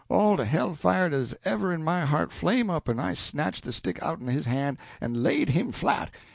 [0.09, 3.61] All de hell fire dat 'uz ever in my heart flame' up, en I snatch
[3.61, 6.09] de stick outen his han' en laid him flat.